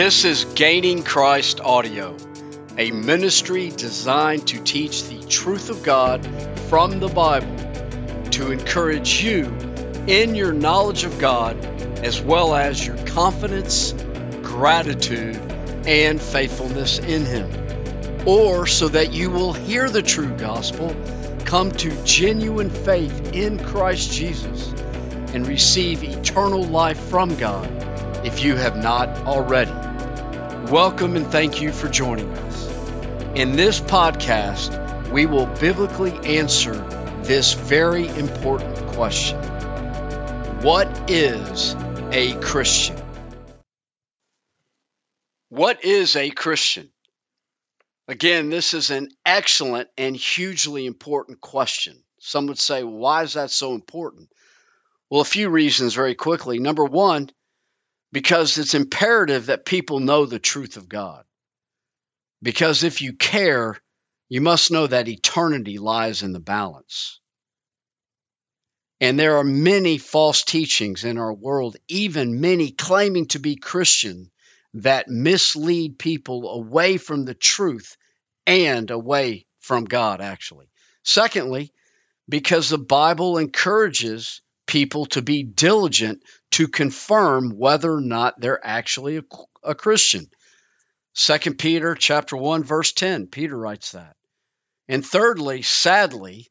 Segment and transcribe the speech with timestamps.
[0.00, 2.16] This is Gaining Christ Audio,
[2.78, 6.24] a ministry designed to teach the truth of God
[6.70, 7.54] from the Bible
[8.30, 9.44] to encourage you
[10.06, 11.62] in your knowledge of God
[12.02, 13.92] as well as your confidence,
[14.42, 15.36] gratitude,
[15.86, 18.26] and faithfulness in Him.
[18.26, 20.96] Or so that you will hear the true gospel,
[21.44, 24.72] come to genuine faith in Christ Jesus,
[25.34, 27.70] and receive eternal life from God
[28.24, 29.69] if you have not already.
[30.70, 32.68] Welcome and thank you for joining us.
[33.34, 36.74] In this podcast, we will biblically answer
[37.24, 39.36] this very important question
[40.62, 41.74] What is
[42.12, 42.96] a Christian?
[45.48, 46.88] What is a Christian?
[48.06, 52.00] Again, this is an excellent and hugely important question.
[52.20, 54.28] Some would say, why is that so important?
[55.10, 56.60] Well, a few reasons very quickly.
[56.60, 57.30] Number one,
[58.12, 61.24] because it's imperative that people know the truth of God.
[62.42, 63.76] Because if you care,
[64.28, 67.20] you must know that eternity lies in the balance.
[69.00, 74.30] And there are many false teachings in our world, even many claiming to be Christian,
[74.74, 77.96] that mislead people away from the truth
[78.46, 80.70] and away from God, actually.
[81.02, 81.72] Secondly,
[82.28, 89.18] because the Bible encourages people to be diligent to confirm whether or not they're actually
[89.18, 89.22] a,
[89.64, 90.30] a Christian.
[91.12, 94.14] Second Peter chapter 1 verse 10, Peter writes that.
[94.88, 96.48] And thirdly, sadly,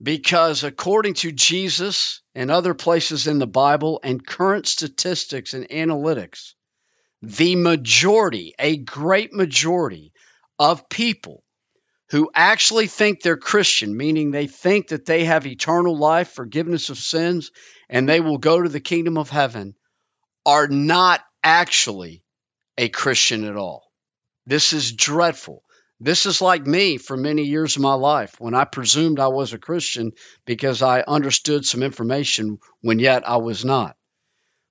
[0.00, 6.54] because according to Jesus and other places in the Bible and current statistics and analytics,
[7.22, 10.12] the majority, a great majority
[10.58, 11.43] of people
[12.10, 16.98] who actually think they're Christian, meaning they think that they have eternal life, forgiveness of
[16.98, 17.50] sins,
[17.88, 19.74] and they will go to the kingdom of heaven,
[20.44, 22.22] are not actually
[22.76, 23.90] a Christian at all.
[24.46, 25.62] This is dreadful.
[26.00, 29.52] This is like me for many years of my life when I presumed I was
[29.52, 30.12] a Christian
[30.44, 33.96] because I understood some information when yet I was not.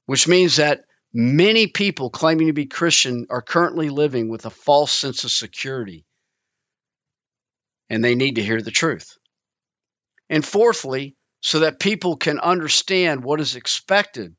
[0.06, 0.82] Which means that
[1.14, 6.06] many people claiming to be Christian are currently living with a false sense of security
[7.90, 9.18] and they need to hear the truth.
[10.30, 14.36] And fourthly, so that people can understand what is expected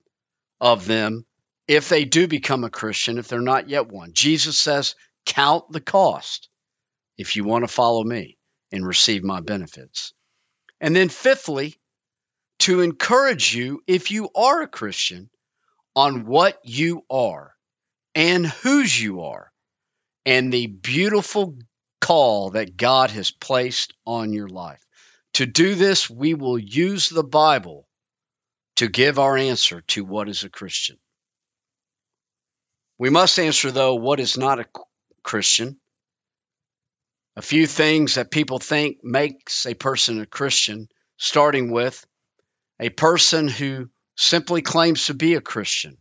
[0.61, 1.27] of them
[1.69, 4.13] if they do become a Christian, if they're not yet one.
[4.15, 4.95] Jesus says,
[5.27, 6.49] Count the cost
[7.19, 8.39] if you want to follow me
[8.73, 10.13] and receive my benefits.
[10.81, 11.77] And then, fifthly,
[12.61, 15.31] to encourage you, if you are a Christian,
[15.97, 17.55] on what you are
[18.15, 19.51] and whose you are
[20.27, 21.57] and the beautiful
[22.05, 24.85] call that God has placed on your life.
[25.35, 27.89] To do this, we will use the Bible
[28.77, 30.99] to give our answer to what is a Christian.
[32.99, 34.67] We must answer, though, what is not a
[35.23, 35.81] Christian.
[37.37, 42.05] A few things that people think makes a person a Christian, starting with
[42.79, 45.97] a person who simply claims to be a Christian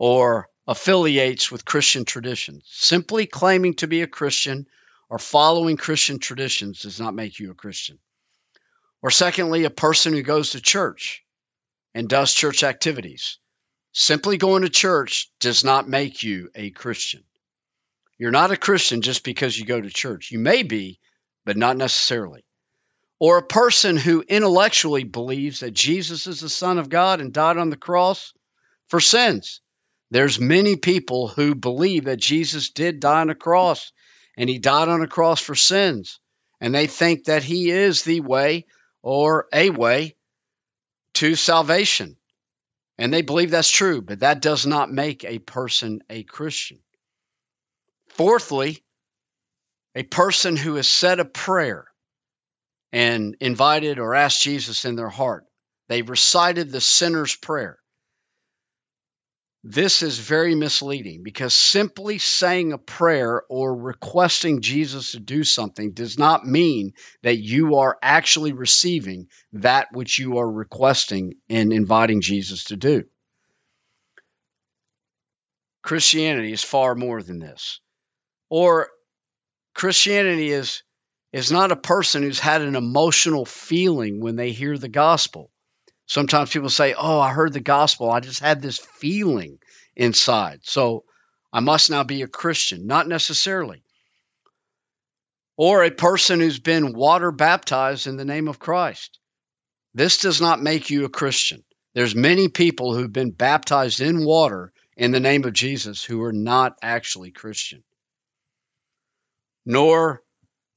[0.00, 2.64] or affiliates with Christian traditions.
[2.66, 4.66] Simply claiming to be a Christian
[5.12, 7.98] or following Christian traditions does not make you a Christian.
[9.02, 11.22] Or secondly, a person who goes to church
[11.94, 13.36] and does church activities.
[13.92, 17.22] Simply going to church does not make you a Christian.
[18.16, 20.30] You're not a Christian just because you go to church.
[20.30, 20.98] You may be,
[21.44, 22.46] but not necessarily.
[23.18, 27.58] Or a person who intellectually believes that Jesus is the Son of God and died
[27.58, 28.32] on the cross
[28.88, 29.60] for sins.
[30.10, 33.92] There's many people who believe that Jesus did die on a cross
[34.36, 36.20] and he died on a cross for sins.
[36.60, 38.66] And they think that he is the way
[39.02, 40.14] or a way
[41.14, 42.16] to salvation.
[42.98, 46.78] And they believe that's true, but that does not make a person a Christian.
[48.10, 48.84] Fourthly,
[49.94, 51.86] a person who has said a prayer
[52.92, 55.44] and invited or asked Jesus in their heart.
[55.88, 57.78] They recited the sinner's prayer.
[59.64, 65.92] This is very misleading because simply saying a prayer or requesting Jesus to do something
[65.92, 72.22] does not mean that you are actually receiving that which you are requesting and inviting
[72.22, 73.04] Jesus to do.
[75.82, 77.80] Christianity is far more than this.
[78.50, 78.88] Or
[79.74, 80.82] Christianity is
[81.32, 85.50] is not a person who's had an emotional feeling when they hear the gospel.
[86.12, 88.10] Sometimes people say, Oh, I heard the gospel.
[88.10, 89.58] I just had this feeling
[89.96, 90.60] inside.
[90.62, 91.04] So
[91.50, 92.86] I must now be a Christian.
[92.86, 93.82] Not necessarily.
[95.56, 99.20] Or a person who's been water baptized in the name of Christ.
[99.94, 101.64] This does not make you a Christian.
[101.94, 106.32] There's many people who've been baptized in water in the name of Jesus who are
[106.34, 107.82] not actually Christian.
[109.64, 110.22] Nor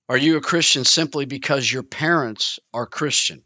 [0.08, 3.44] are you a Christian simply because your parents are Christian.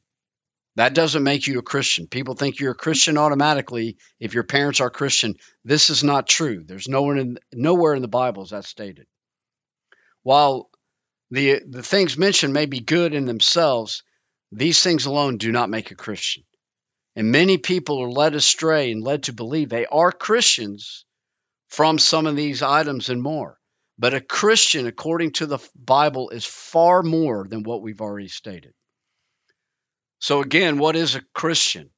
[0.79, 2.07] That doesn't make you a Christian.
[2.07, 5.35] People think you're a Christian automatically if your parents are Christian.
[5.65, 6.63] This is not true.
[6.65, 9.05] There's nowhere in, nowhere in the Bible is that stated.
[10.23, 10.69] While
[11.31, 14.03] the the things mentioned may be good in themselves,
[14.53, 16.43] these things alone do not make a Christian.
[17.13, 21.03] And many people are led astray and led to believe they are Christians
[21.67, 23.59] from some of these items and more.
[23.97, 28.73] But a Christian, according to the Bible, is far more than what we've already stated.
[30.19, 31.89] So, again, what is a Christian?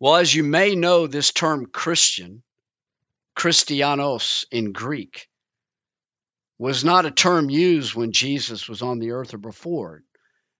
[0.00, 2.42] Well, as you may know, this term Christian,
[3.36, 5.28] Christianos in Greek,
[6.58, 10.02] was not a term used when Jesus was on the earth or before.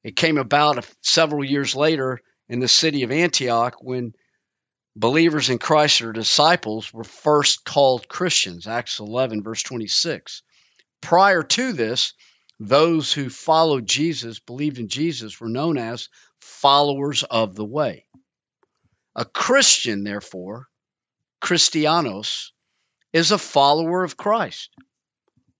[0.02, 4.14] It came about several years later in the city of Antioch when
[4.96, 10.42] believers in Christ or disciples were first called Christians, Acts 11, verse 26.
[11.00, 12.14] Prior to this,
[12.58, 16.08] those who followed Jesus, believed in Jesus, were known as
[16.40, 18.06] followers of the way.
[19.14, 20.66] A Christian, therefore,
[21.40, 22.52] Christianos,
[23.12, 24.70] is a follower of Christ,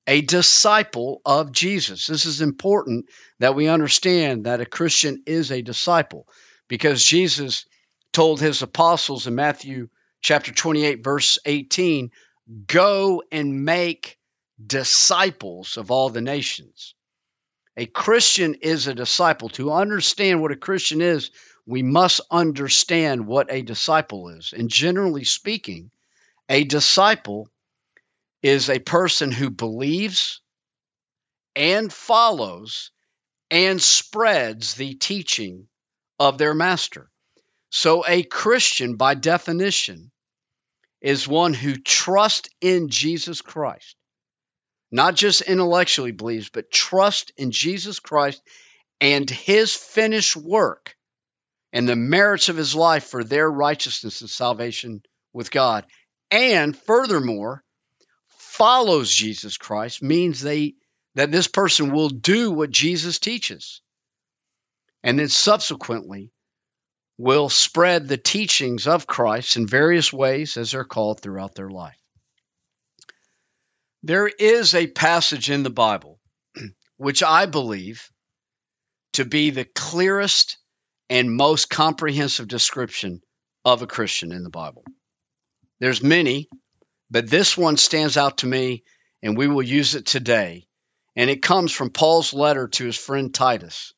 [0.07, 2.07] a disciple of Jesus.
[2.07, 3.07] This is important
[3.39, 6.27] that we understand that a Christian is a disciple
[6.69, 7.67] because Jesus
[8.13, 9.89] told his apostles in Matthew
[10.23, 12.11] chapter 28, verse 18,
[12.67, 14.19] go and make
[14.65, 16.95] disciples of all the nations.
[17.77, 19.49] A Christian is a disciple.
[19.51, 21.31] To understand what a Christian is,
[21.67, 24.53] we must understand what a disciple is.
[24.57, 25.91] And generally speaking,
[26.49, 27.49] a disciple
[28.43, 30.41] is a person who believes
[31.55, 32.91] and follows
[33.51, 35.69] and spreads the teaching
[36.19, 37.11] of their master.
[37.71, 40.11] So, a Christian, by definition,
[41.01, 43.97] is one who trusts in Jesus Christ,
[44.91, 48.43] not just intellectually believes, but trust in Jesus Christ
[49.01, 50.97] and his finished work
[51.73, 55.03] and the merits of his life for their righteousness and salvation
[55.33, 55.87] with God.
[56.31, 57.63] And furthermore,
[58.29, 60.75] follows Jesus Christ means they
[61.15, 63.81] that this person will do what Jesus teaches
[65.03, 66.31] and then subsequently
[67.19, 72.00] will spread the teachings of Christ in various ways as they're called throughout their life.
[74.03, 76.19] There is a passage in the Bible
[76.97, 78.11] which I believe
[79.15, 80.59] to be the clearest
[81.09, 83.21] and most comprehensive description
[83.65, 84.85] of a Christian in the Bible.
[85.81, 86.49] There's many,
[87.11, 88.85] but this one stands out to me
[89.23, 90.67] and we will use it today.
[91.17, 93.93] And it comes from Paul's letter to his friend Titus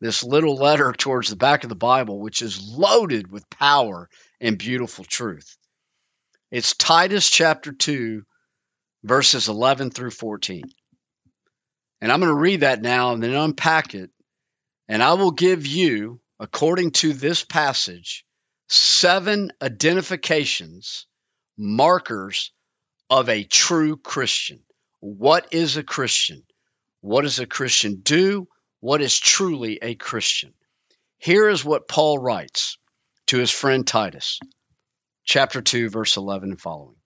[0.00, 4.08] this little letter towards the back of the Bible, which is loaded with power
[4.38, 5.56] and beautiful truth.
[6.50, 8.22] It's Titus chapter 2,
[9.04, 10.64] verses 11 through 14.
[12.00, 14.10] And I'm going to read that now and then unpack it.
[14.88, 18.24] And I will give you, according to this passage,
[18.68, 21.06] seven identifications,
[21.56, 22.52] markers
[23.08, 24.60] of a true Christian.
[25.00, 26.42] What is a Christian?
[27.00, 28.48] What does a Christian do?
[28.84, 30.52] what is truly a Christian.
[31.16, 32.76] Here is what Paul writes
[33.28, 34.40] to his friend Titus,
[35.24, 36.96] chapter 2, verse 11 and following.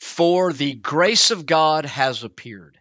[0.00, 2.78] For the grace of God has appeared,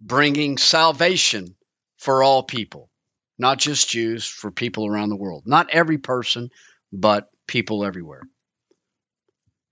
[0.00, 1.56] bringing salvation
[1.98, 2.90] for all people,
[3.38, 5.44] not just Jews, for people around the world.
[5.46, 6.50] Not every person,
[6.92, 8.22] but people everywhere.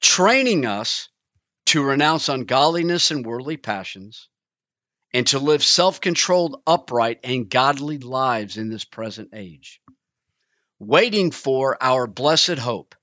[0.00, 1.08] Training us
[1.66, 4.28] to renounce ungodliness and worldly passions
[5.12, 9.80] and to live self controlled, upright, and godly lives in this present age,
[10.78, 12.94] waiting for our blessed hope,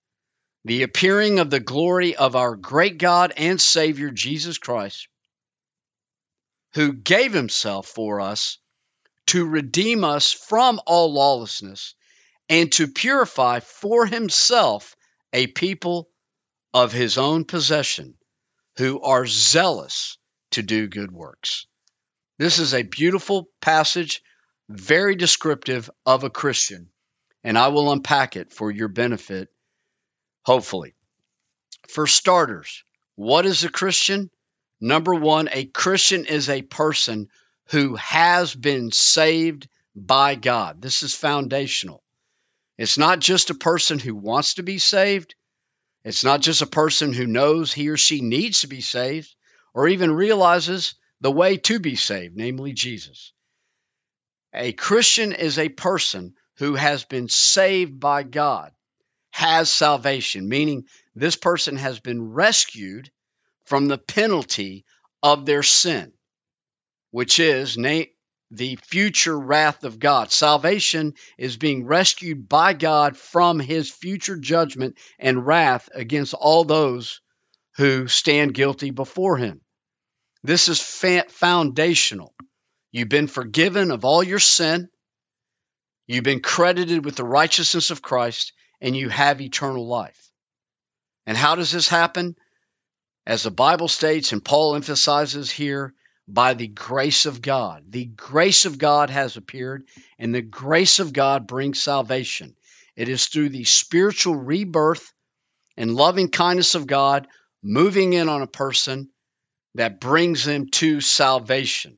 [0.68, 5.08] the appearing of the glory of our great God and Savior Jesus Christ,
[6.74, 8.58] who gave himself for us
[9.28, 11.96] to redeem us from all lawlessness
[12.50, 14.98] and to purify for himself
[15.32, 16.10] a people
[16.74, 18.16] of his own possession
[18.78, 20.18] who are zealous
[20.52, 21.66] to do good works.
[22.40, 24.22] This is a beautiful passage,
[24.68, 26.90] very descriptive of a Christian,
[27.46, 29.48] and I will unpack it for your benefit,
[30.48, 30.96] hopefully.
[31.90, 32.86] For starters,
[33.16, 34.32] what is a Christian?
[34.80, 37.28] Number one, a Christian is a person
[37.72, 40.82] who has been saved by God.
[40.82, 42.02] This is foundational.
[42.78, 45.36] It's not just a person who wants to be saved.
[46.06, 49.36] It's not just a person who knows he or she needs to be saved
[49.74, 53.34] or even realizes the way to be saved, namely Jesus.
[54.54, 58.72] A Christian is a person who has been saved by God,
[59.38, 63.12] has salvation, meaning this person has been rescued
[63.66, 64.84] from the penalty
[65.22, 66.12] of their sin,
[67.12, 67.78] which is
[68.50, 70.32] the future wrath of God.
[70.32, 77.22] Salvation is being rescued by God from his future judgment and wrath against all those
[77.76, 79.62] who stand guilty before him.
[80.42, 82.34] This is foundational.
[82.92, 84.90] You've been forgiven of all your sin.
[86.08, 90.32] You've been credited with the righteousness of Christ and you have eternal life.
[91.26, 92.36] And how does this happen?
[93.26, 95.94] As the Bible states and Paul emphasizes here,
[96.28, 97.84] by the grace of God.
[97.90, 99.88] The grace of God has appeared,
[100.20, 102.56] and the grace of God brings salvation.
[102.96, 105.14] It is through the spiritual rebirth
[105.78, 107.28] and loving kindness of God
[107.64, 109.10] moving in on a person
[109.76, 111.98] that brings them to salvation.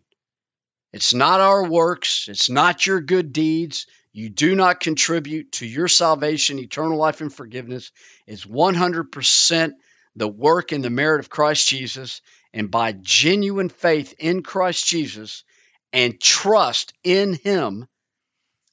[0.94, 3.88] It's not our works, it's not your good deeds.
[4.20, 7.94] You do not contribute to your salvation, eternal life, and forgiveness.
[8.28, 9.72] It's 100%
[10.18, 12.20] the work and the merit of Christ Jesus
[12.54, 15.46] and by genuine faith in Christ Jesus
[15.94, 17.88] and trust in Him,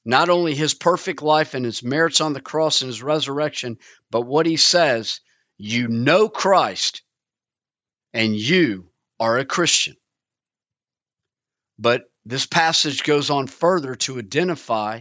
[0.03, 3.77] not only His perfect life and His merits on the cross and His resurrection,
[4.11, 5.21] but what He says
[5.57, 7.03] you know Christ
[8.11, 9.95] and you are a Christian.
[11.79, 14.99] But this passage goes on further to identify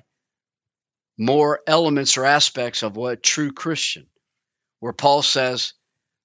[1.19, 4.07] more elements or aspects of what true Christian,
[4.81, 5.73] where Paul says,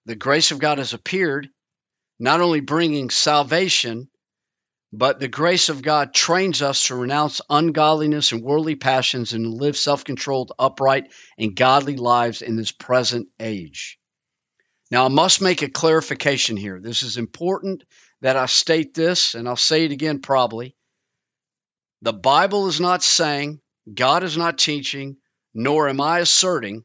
[0.05, 1.49] The grace of God has appeared
[2.19, 4.07] not only bringing salvation,
[4.93, 9.77] but the grace of God trains us to renounce ungodliness and worldly passions and live
[9.77, 13.97] self controlled, upright, and godly lives in this present age.
[14.91, 16.79] Now, I must make a clarification here.
[16.81, 17.83] This is important
[18.19, 20.75] that I state this, and I'll say it again probably.
[22.01, 23.60] The Bible is not saying,
[23.91, 25.17] God is not teaching,
[25.53, 26.83] nor am I asserting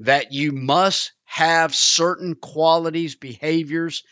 [0.00, 4.02] that you must have certain qualities, behaviors,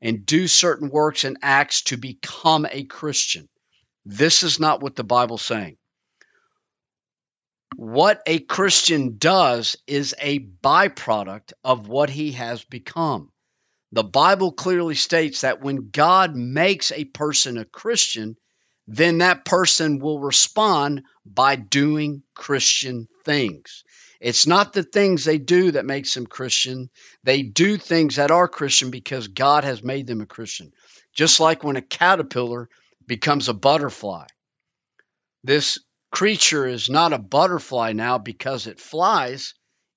[0.00, 3.48] and do certain works and acts to become a Christian.
[4.04, 5.76] This is not what the Bible's saying.
[7.76, 13.30] What a Christian does is a byproduct of what he has become.
[13.92, 18.36] The Bible clearly states that when God makes a person a Christian,
[18.92, 23.84] then that person will respond by doing Christian things.
[24.20, 26.90] It's not the things they do that makes them Christian.
[27.22, 30.72] They do things that are Christian because God has made them a Christian.
[31.14, 32.68] Just like when a caterpillar
[33.06, 34.26] becomes a butterfly.
[35.44, 35.78] This
[36.10, 39.54] creature is not a butterfly now because it flies.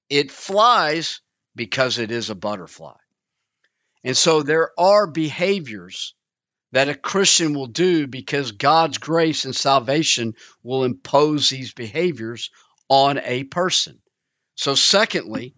[0.08, 1.20] It flies
[1.56, 2.98] because it is a butterfly.
[4.04, 6.14] And so there are behaviors
[6.74, 12.50] that a Christian will do because God's grace and salvation will impose these behaviors
[12.90, 14.00] on a person.
[14.56, 15.54] So, secondly,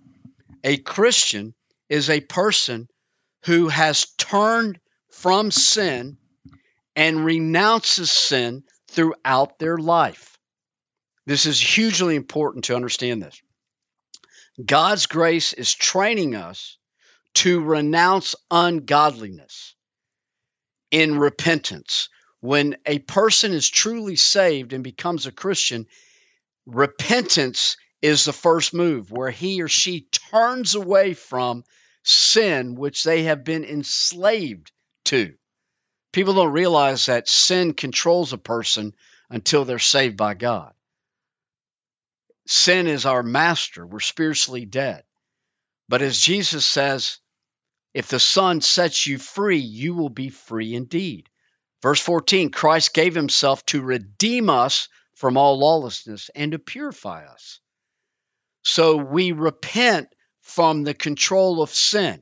[0.62, 1.56] a Christian
[1.88, 2.90] is a person
[3.46, 4.78] who has turned
[5.10, 6.18] from sin
[6.98, 10.38] and renounces sin throughout their life.
[11.26, 13.42] This is hugely important to understand this.
[14.64, 16.78] God's grace is training us
[17.36, 19.75] to renounce ungodliness
[20.92, 22.10] in repentance.
[22.42, 25.88] When a person is truly saved and becomes a Christian,
[26.66, 31.64] repentance is the first move where he or she turns away from
[32.04, 34.72] sin which they have been enslaved
[35.06, 35.34] to.
[36.12, 38.94] People don't realize that sin controls a person
[39.30, 40.74] until they're saved by God.
[42.48, 43.86] Sin is our master.
[43.86, 45.04] We're spiritually dead.
[45.90, 47.20] But as Jesus says,
[47.96, 51.30] if the Son sets you free, you will be free indeed.
[51.82, 57.62] Verse 14 Christ gave himself to redeem us from all lawlessness and to purify us.
[58.64, 60.10] So we repent
[60.42, 62.22] from the control of sin.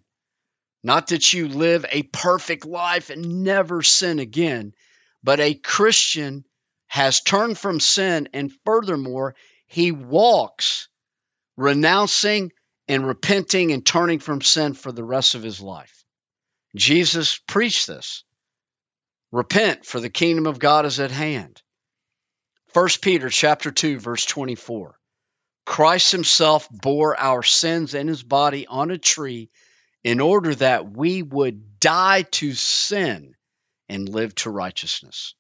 [0.83, 4.75] Not that you live a perfect life and never sin again,
[5.23, 6.45] but a Christian
[6.85, 9.33] has turned from sin and furthermore,
[9.65, 10.87] he walks
[11.57, 12.51] renouncing
[12.87, 16.03] and repenting and turning from sin for the rest of his life.
[16.75, 18.23] Jesus preached this.
[19.31, 21.61] Repent for the kingdom of God is at hand.
[22.73, 24.97] 1 Peter chapter 2 verse 24.
[25.65, 29.49] Christ himself bore our sins in his body on a tree
[30.03, 33.35] in order that we would die to sin
[33.87, 35.35] and live to righteousness.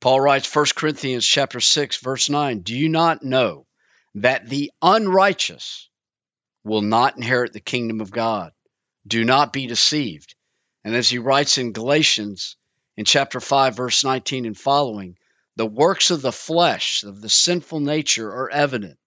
[0.00, 3.66] Paul writes 1 Corinthians chapter 6 verse 9, "Do you not know
[4.14, 5.87] that the unrighteous
[6.68, 8.52] will not inherit the kingdom of God?
[9.06, 10.36] Do not be deceived."
[10.84, 12.56] And as he writes in Galatians
[12.96, 15.16] in chapter 5 verse 19 and following,
[15.56, 18.98] the works of the flesh, of the sinful nature are evident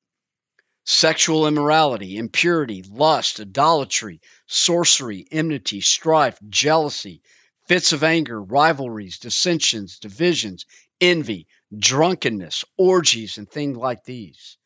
[0.83, 7.21] sexual immorality, impurity, lust, idolatry, sorcery, enmity, strife, jealousy,
[7.67, 10.65] fits of anger, rivalries, dissensions, divisions,
[10.99, 14.57] envy, drunkenness, orgies, and things like these.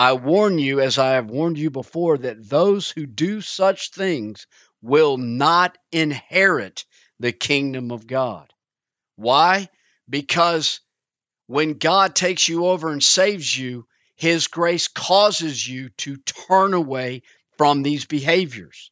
[0.00, 4.46] I warn you, as I have warned you before, that those who do such things
[4.80, 6.86] will not inherit
[7.18, 8.50] the kingdom of God.
[9.16, 9.68] Why?
[10.08, 10.80] Because
[11.48, 16.16] when God takes you over and saves you, His grace causes you to
[16.48, 17.20] turn away
[17.58, 18.90] from these behaviors.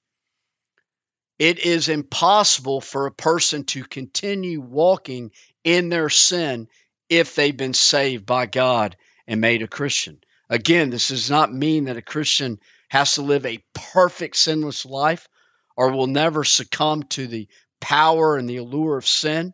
[1.39, 5.31] It is impossible for a person to continue walking
[5.65, 6.69] in their sin
[7.09, 8.95] if they've been saved by God
[9.27, 10.21] and made a Christian.
[10.51, 15.29] Again, this does not mean that a Christian has to live a perfect sinless life
[15.77, 17.49] or will never succumb to the
[17.81, 19.53] power and the allure of sin.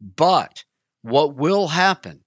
[0.00, 0.64] But
[1.02, 2.24] what will happen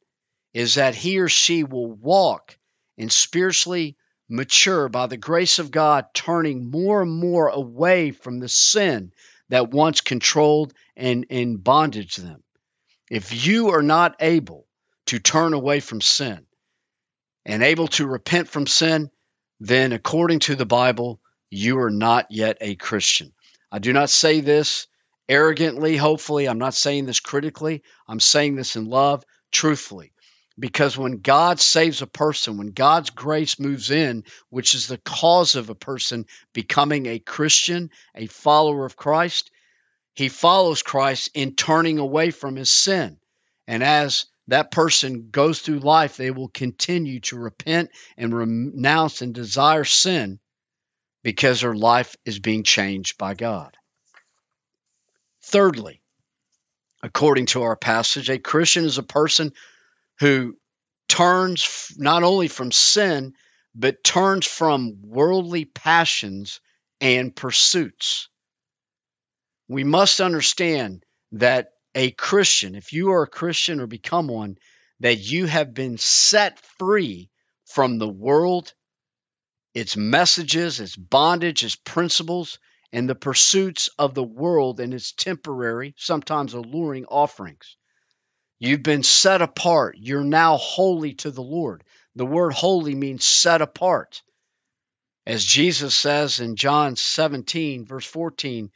[0.53, 2.57] is that he or she will walk
[2.97, 3.97] and spiritually
[4.29, 9.11] mature by the grace of God, turning more and more away from the sin
[9.49, 12.43] that once controlled and in bondage them.
[13.09, 14.67] If you are not able
[15.07, 16.45] to turn away from sin
[17.45, 19.09] and able to repent from sin,
[19.59, 23.33] then according to the Bible, you are not yet a Christian.
[23.71, 24.87] I do not say this
[25.29, 26.47] arrogantly, hopefully.
[26.47, 27.83] I'm not saying this critically.
[28.07, 30.11] I'm saying this in love, truthfully.
[30.57, 35.55] Because when God saves a person, when God's grace moves in, which is the cause
[35.55, 39.51] of a person becoming a Christian, a follower of Christ,
[40.13, 43.17] he follows Christ in turning away from his sin.
[43.67, 49.33] And as that person goes through life, they will continue to repent and renounce and
[49.33, 50.39] desire sin
[51.23, 53.75] because their life is being changed by God.
[55.41, 56.01] Thirdly,
[57.01, 59.53] according to our passage, a Christian is a person
[60.19, 60.55] who
[61.07, 63.33] turns not only from sin,
[63.73, 66.61] but turns from worldly passions
[67.01, 68.29] and pursuits.
[69.67, 74.57] We must understand that a Christian, if you are a Christian or become one,
[74.99, 77.29] that you have been set free
[77.65, 78.73] from the world,
[79.73, 82.59] its messages, its bondage, its principles,
[82.91, 87.77] and the pursuits of the world and its temporary, sometimes alluring offerings.
[88.59, 89.97] You've been set apart.
[89.99, 91.83] You're now holy to the Lord.
[92.15, 94.21] The word holy means set apart.
[95.25, 98.71] As Jesus says in John 17, verse 14,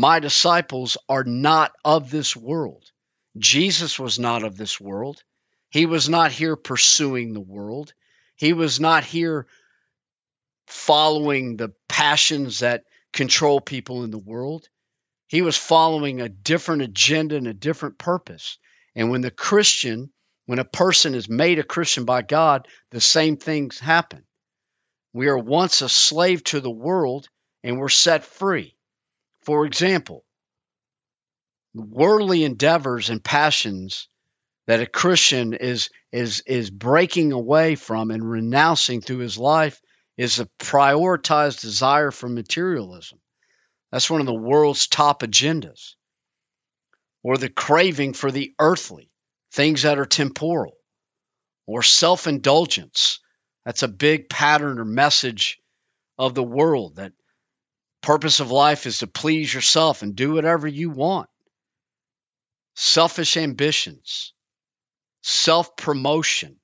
[0.00, 2.84] My disciples are not of this world.
[3.36, 5.24] Jesus was not of this world.
[5.70, 7.92] He was not here pursuing the world.
[8.36, 9.48] He was not here
[10.68, 14.68] following the passions that control people in the world.
[15.26, 18.58] He was following a different agenda and a different purpose.
[18.94, 20.12] And when the Christian,
[20.46, 24.22] when a person is made a Christian by God, the same things happen.
[25.12, 27.28] We are once a slave to the world
[27.64, 28.77] and we're set free.
[29.48, 30.26] For example,
[31.72, 34.06] worldly endeavors and passions
[34.66, 39.80] that a Christian is is is breaking away from and renouncing through his life
[40.18, 43.20] is a prioritized desire for materialism.
[43.90, 45.94] That's one of the world's top agendas
[47.22, 49.10] or the craving for the earthly,
[49.52, 50.76] things that are temporal,
[51.66, 53.20] or self indulgence.
[53.64, 55.58] That's a big pattern or message
[56.18, 57.14] of the world that
[58.00, 61.28] purpose of life is to please yourself and do whatever you want.
[62.74, 64.32] Selfish ambitions,
[65.22, 66.56] self promotion,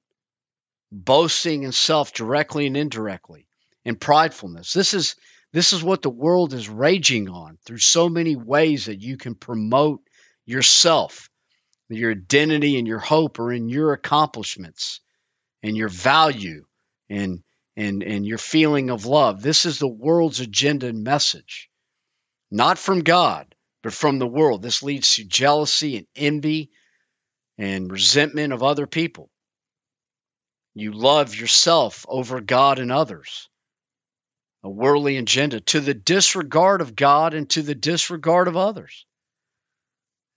[0.92, 3.46] boasting in self directly and indirectly,
[3.84, 4.72] and pridefulness.
[4.72, 5.16] This is
[5.52, 9.36] this is what the world is raging on through so many ways that you can
[9.36, 10.00] promote
[10.46, 11.30] yourself.
[11.88, 15.00] Your identity and your hope are in your accomplishments
[15.62, 16.64] and your value
[17.08, 17.44] and
[17.76, 19.42] and and your feeling of love.
[19.42, 21.68] This is the world's agenda and message.
[22.50, 24.62] Not from God, but from the world.
[24.62, 26.70] This leads to jealousy and envy
[27.58, 29.30] and resentment of other people.
[30.74, 33.48] You love yourself over God and others.
[34.62, 39.06] A worldly agenda to the disregard of God and to the disregard of others.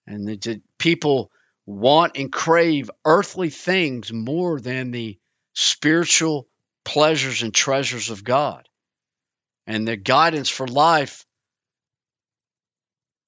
[0.06, 1.32] And the, people
[1.66, 5.18] want and crave earthly things more than the
[5.54, 6.48] spiritual
[6.88, 8.66] pleasures and treasures of God.
[9.68, 11.26] And the guidance for life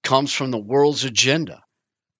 [0.02, 1.62] comes from the world's agenda.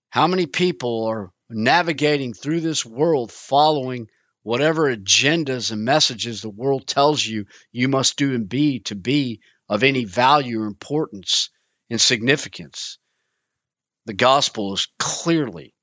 [0.10, 4.08] How many people are navigating through this world following
[4.44, 9.40] whatever agendas and messages the world tells you you must do and be to be
[9.70, 11.52] of any value or importance
[11.90, 13.00] and significance?
[14.08, 15.74] The gospel is clearly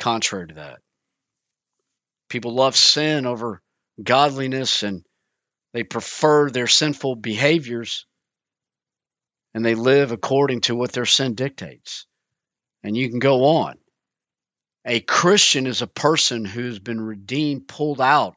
[0.00, 0.80] contrary to that.
[2.28, 3.62] People love sin over
[4.02, 5.04] godliness and
[5.72, 8.06] They prefer their sinful behaviors
[9.54, 12.06] and they live according to what their sin dictates.
[12.82, 13.78] And you can go on.
[14.84, 18.36] A Christian is a person who's been redeemed, pulled out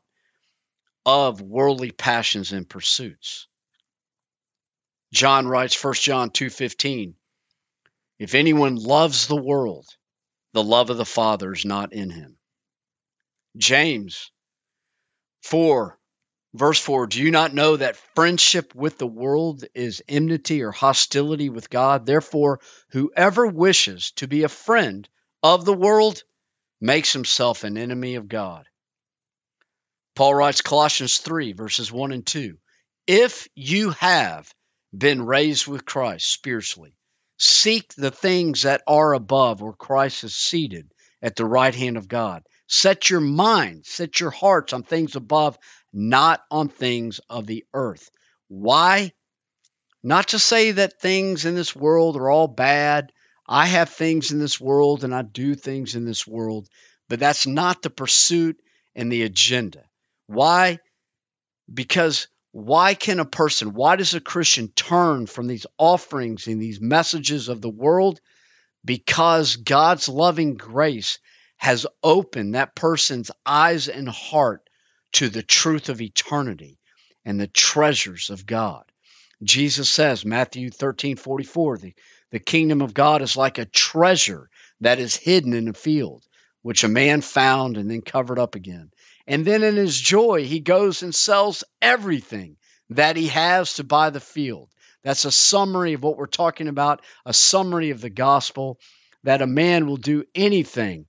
[1.06, 3.48] of worldly passions and pursuits.
[5.12, 7.16] John writes 1 John 2:15
[8.20, 9.88] If anyone loves the world
[10.54, 12.38] the love of the Father is not in him.
[13.58, 14.32] James
[15.48, 15.98] 4
[16.54, 21.50] verse 4 Do you not know that friendship with the world is enmity or hostility
[21.50, 22.06] with God?
[22.06, 25.08] Therefore whoever wishes to be a friend
[25.44, 26.24] of the world
[26.82, 28.68] makes himself an enemy of God.
[30.16, 32.58] Paul writes Colossians 3, verses 1 and 2.
[33.06, 34.52] If you have
[34.96, 36.96] been raised with Christ spiritually,
[37.38, 42.08] seek the things that are above where Christ is seated at the right hand of
[42.08, 42.44] God.
[42.68, 45.58] Set your mind, set your hearts on things above,
[45.94, 48.10] not on things of the earth.
[48.48, 49.14] Why?
[50.04, 53.12] Not to say that things in this world are all bad
[53.48, 56.68] I have things in this world and I do things in this world,
[57.08, 58.60] but that's not the pursuit
[58.94, 59.84] and the agenda.
[60.26, 60.80] Why?
[61.74, 66.82] Because why can a person, why does a Christian turn from these offerings and these
[66.82, 68.20] messages of the world?
[68.84, 71.20] Because God's loving grace
[71.58, 74.70] has opened that person's eyes and heart
[75.14, 76.80] to the truth of eternity
[77.26, 78.84] and the treasures of God.
[79.44, 81.94] Jesus says, Matthew 13 44, the
[82.30, 84.50] the kingdom of God is like a treasure
[84.82, 86.26] that is hidden in a field,
[86.62, 88.92] which a man found and then covered up again.
[89.26, 92.58] And then in his joy, he goes and sells everything
[92.90, 94.70] that he has to buy the field.
[95.04, 98.78] That's a summary of what we're talking about, a summary of the gospel
[99.24, 101.06] that a man will do anything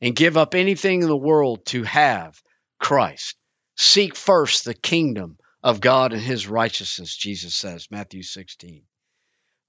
[0.00, 2.40] and give up anything in the world to have
[2.78, 3.36] Christ.
[3.76, 8.82] Seek first the kingdom of God and his righteousness, Jesus says, Matthew 16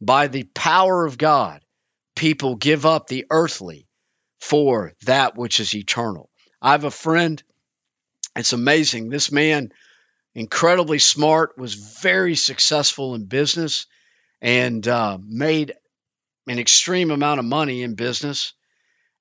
[0.02, 1.64] by the power of God,
[2.16, 3.88] people give up the earthly
[4.40, 6.30] for that which is eternal.
[6.62, 7.42] I have a friend,
[8.36, 9.10] it's amazing.
[9.10, 9.72] This man,
[10.34, 13.88] incredibly smart, was very successful in business
[14.42, 15.74] and uh, made
[16.48, 18.54] an extreme amount of money in business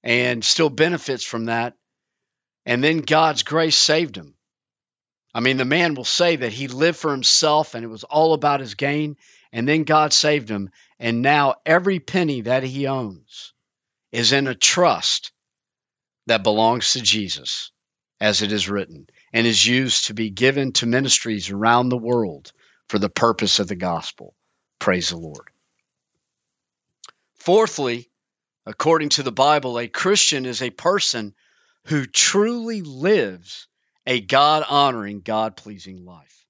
[0.02, 1.74] and still benefits from that.
[2.66, 4.34] And then God's grace saved him.
[5.34, 8.34] I mean, the man will say that he lived for himself and it was all
[8.34, 9.16] about his gain.
[9.52, 10.70] And then God saved him.
[10.98, 13.52] And now every penny that he owns
[14.12, 15.32] is in a trust
[16.26, 17.70] that belongs to Jesus,
[18.20, 22.52] as it is written, and is used to be given to ministries around the world
[22.88, 24.34] for the purpose of the gospel.
[24.78, 25.48] Praise the Lord.
[27.37, 28.11] Fourthly,
[28.68, 31.35] according to the Bible, a Christian is a person
[31.87, 33.66] who truly lives
[34.07, 36.44] a God honoring, God pleasing life.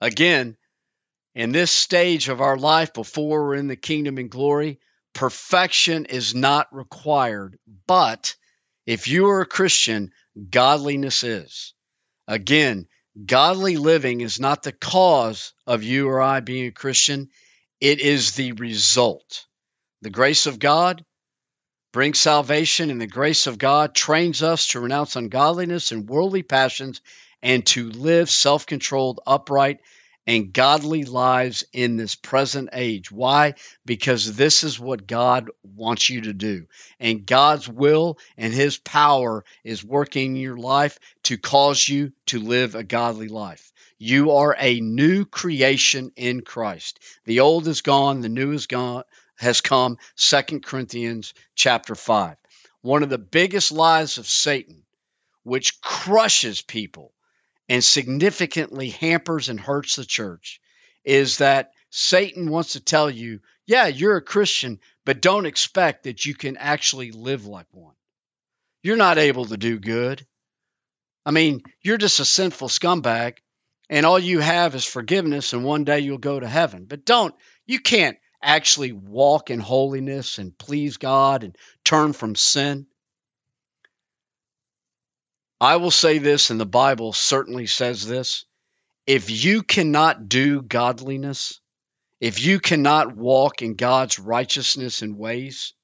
[0.00, 0.56] Again,
[1.36, 4.80] in this stage of our life before we're in the kingdom and glory,
[5.14, 7.56] perfection is not required.
[7.86, 8.34] But
[8.84, 10.10] if you are a Christian,
[10.50, 11.74] godliness is.
[12.26, 12.88] Again,
[13.24, 17.28] godly living is not the cause of you or I being a Christian,
[17.80, 19.46] it is the result.
[20.02, 21.04] The grace of God
[21.92, 27.00] brings salvation, and the grace of God trains us to renounce ungodliness and worldly passions
[27.42, 29.80] and to live self controlled, upright,
[30.26, 33.10] and godly lives in this present age.
[33.10, 33.54] Why?
[33.84, 36.66] Because this is what God wants you to do.
[37.00, 42.38] And God's will and His power is working in your life to cause you to
[42.38, 43.72] live a godly life.
[43.98, 47.00] You are a new creation in Christ.
[47.24, 49.04] The old is gone, the new is gone
[49.40, 49.98] has come.
[50.14, 52.36] Second Corinthians chapter 5.
[52.82, 54.82] One of the biggest lies of Satan,
[55.42, 57.12] which crushes people
[57.68, 60.60] and significantly hampers and hurts the church
[61.04, 66.24] is that Satan wants to tell you, yeah, you're a Christian, but don't expect that
[66.24, 67.94] you can actually live like one.
[68.82, 70.26] You're not able to do good.
[71.24, 73.38] I mean, you're just a sinful scumbag,
[73.88, 76.86] and all you have is forgiveness, and one day you'll go to heaven.
[76.86, 77.34] But don't,
[77.66, 82.86] you can't actually walk in holiness and please God and turn from sin.
[85.60, 88.46] I will say this, and the Bible certainly says this.
[89.06, 91.60] If you cannot do godliness,
[92.20, 95.74] if you cannot walk in God's righteousness and ways,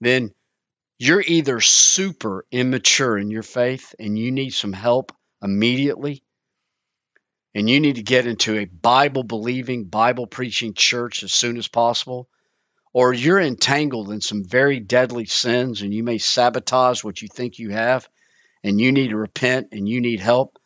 [0.00, 0.32] then
[0.98, 6.22] you're either super immature in your faith and you need some help immediately,
[7.54, 11.68] and you need to get into a Bible believing, Bible preaching church as soon as
[11.68, 12.28] possible,
[12.92, 17.58] or you're entangled in some very deadly sins and you may sabotage what you think
[17.58, 18.08] you have
[18.62, 20.58] and you need to repent and you need help,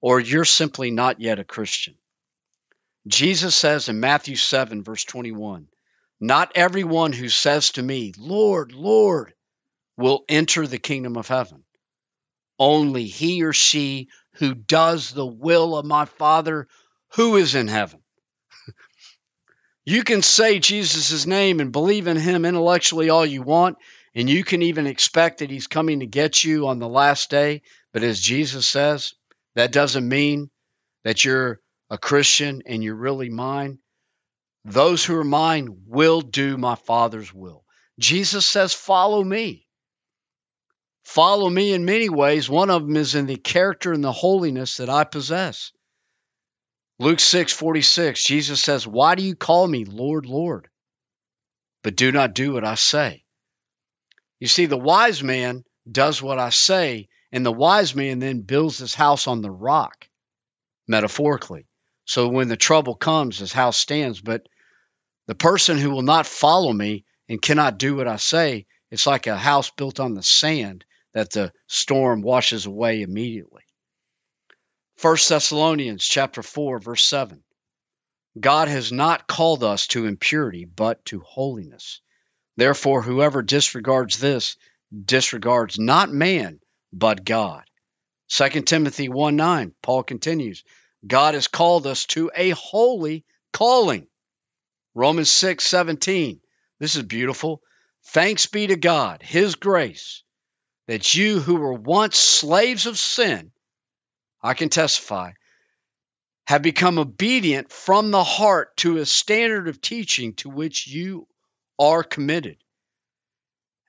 [0.00, 1.94] or you're simply not yet a Christian.
[3.06, 5.66] Jesus says in Matthew 7, verse 21,
[6.20, 9.32] Not everyone who says to me, Lord, Lord,
[9.96, 11.64] will enter the kingdom of heaven.
[12.58, 16.68] Only he or she who does the will of my Father
[17.14, 18.00] who is in heaven.
[19.84, 23.78] you can say Jesus' name and believe in him intellectually all you want,
[24.14, 27.62] and you can even expect that he's coming to get you on the last day.
[27.92, 29.14] But as Jesus says,
[29.54, 30.50] that doesn't mean
[31.04, 33.78] that you're a Christian and you're really mine.
[34.64, 37.64] Those who are mine will do my Father's will.
[37.98, 39.67] Jesus says, Follow me.
[41.08, 42.50] Follow me in many ways.
[42.50, 45.72] One of them is in the character and the holiness that I possess.
[46.98, 50.68] Luke 6 46, Jesus says, Why do you call me Lord, Lord?
[51.82, 53.24] But do not do what I say.
[54.38, 58.76] You see, the wise man does what I say, and the wise man then builds
[58.76, 60.06] his house on the rock,
[60.86, 61.66] metaphorically.
[62.04, 64.20] So when the trouble comes, his house stands.
[64.20, 64.46] But
[65.26, 69.26] the person who will not follow me and cannot do what I say, it's like
[69.26, 73.62] a house built on the sand that the storm washes away immediately.
[75.00, 77.42] 1 Thessalonians chapter 4 verse 7.
[78.38, 82.00] God has not called us to impurity but to holiness.
[82.56, 84.56] Therefore whoever disregards this
[85.04, 86.60] disregards not man
[86.92, 87.64] but God.
[88.28, 90.64] 2 Timothy 1 9, Paul continues,
[91.06, 94.06] God has called us to a holy calling.
[94.94, 96.40] Romans 6 17,
[96.78, 97.62] this is beautiful.
[98.06, 100.22] Thanks be to God, His grace,
[100.88, 103.52] that you who were once slaves of sin,
[104.42, 105.32] I can testify,
[106.46, 111.28] have become obedient from the heart to a standard of teaching to which you
[111.78, 112.56] are committed.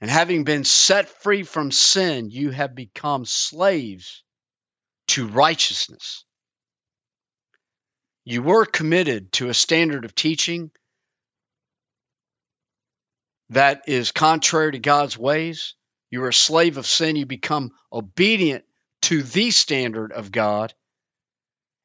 [0.01, 4.23] And having been set free from sin, you have become slaves
[5.07, 6.25] to righteousness.
[8.25, 10.71] You were committed to a standard of teaching
[13.51, 15.75] that is contrary to God's ways.
[16.11, 17.15] You are a slave of sin.
[17.15, 18.65] You become obedient
[19.03, 20.73] to the standard of God,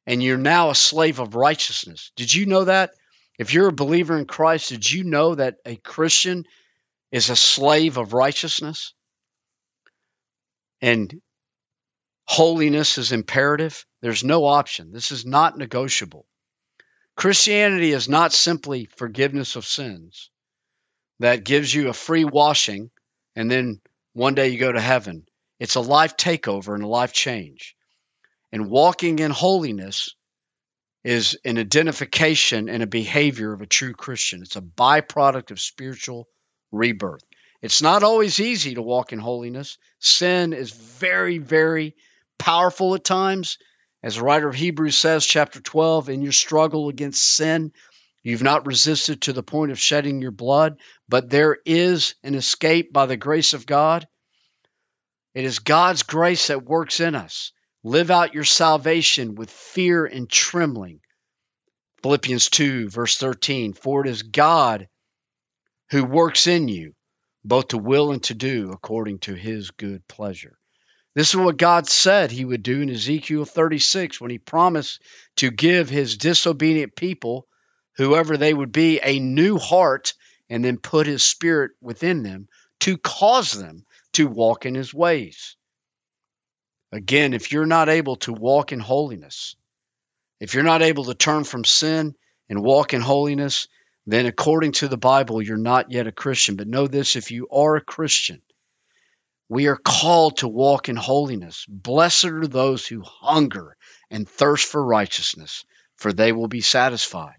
[0.05, 2.11] and you're now a slave of righteousness.
[2.15, 2.91] Did you know that?
[3.37, 6.45] If you're a believer in Christ, did you know that a Christian
[7.11, 8.93] is a slave of righteousness
[10.81, 11.21] and
[12.25, 14.91] holiness is imperative, there's no option.
[14.91, 16.25] This is not negotiable.
[17.15, 20.29] Christianity is not simply forgiveness of sins
[21.19, 22.91] that gives you a free washing
[23.35, 23.79] and then
[24.15, 25.25] one day you go to heaven.
[25.59, 27.75] It's a life takeover and a life change.
[28.51, 30.15] And walking in holiness
[31.03, 34.41] is an identification and a behavior of a true Christian.
[34.41, 36.29] It's a byproduct of spiritual
[36.71, 37.23] rebirth.
[37.61, 39.77] It's not always easy to walk in holiness.
[39.99, 41.93] Sin is very, very
[42.39, 43.57] powerful at times.
[44.01, 47.73] As the writer of Hebrews says, chapter 12, in your struggle against sin,
[48.25, 52.91] you've not resisted to the point of shedding your blood, but there is an escape
[52.91, 54.05] by the grace of God.
[55.33, 57.53] It is God's grace that works in us.
[57.83, 60.99] Live out your salvation with fear and trembling.
[62.01, 64.89] Philippians 2, verse 13 For it is God
[65.91, 66.93] who works in you
[67.45, 70.57] both to will and to do according to his good pleasure.
[71.13, 75.01] This is what God said he would do in Ezekiel 36 when he promised
[75.37, 77.47] to give his disobedient people,
[77.97, 80.13] whoever they would be, a new heart
[80.49, 82.47] and then put his spirit within them
[82.81, 85.55] to cause them to walk in his ways.
[86.91, 89.55] Again, if you're not able to walk in holiness,
[90.39, 92.15] if you're not able to turn from sin
[92.49, 93.67] and walk in holiness,
[94.05, 96.55] then according to the Bible, you're not yet a Christian.
[96.55, 98.41] But know this if you are a Christian,
[99.49, 101.65] we are called to walk in holiness.
[101.67, 103.75] Blessed are those who hunger
[104.09, 107.37] and thirst for righteousness, for they will be satisfied.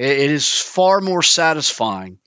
[0.00, 2.20] It is far more satisfying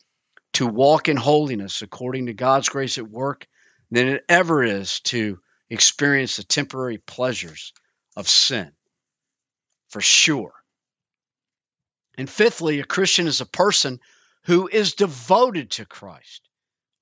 [0.54, 3.48] to walk in holiness according to God's grace at work
[3.90, 5.40] than it ever is to
[5.72, 7.74] experience the temporary pleasures
[8.16, 8.72] of sin.
[9.90, 10.54] For sure.
[12.16, 14.00] And fifthly, a Christian is a person
[14.44, 16.48] who is devoted to Christ,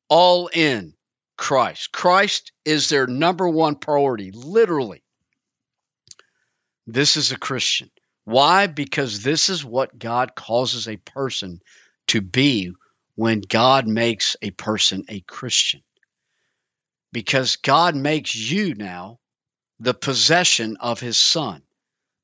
[0.08, 0.94] all in
[1.36, 1.92] Christ.
[1.92, 5.04] Christ is their number one priority, literally.
[6.88, 7.92] This is a Christian.
[8.32, 8.68] Why?
[8.68, 11.60] Because this is what God causes a person
[12.08, 12.72] to be
[13.16, 15.84] when God makes a person a Christian.
[17.12, 19.20] Because God makes you now
[19.82, 21.62] the possession of his Son.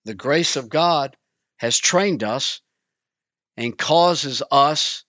[0.06, 1.17] The grace of God
[1.58, 2.62] has trained us
[3.58, 5.04] and causes us